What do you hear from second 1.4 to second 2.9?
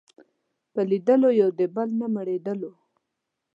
یو د بل نه مړېدلو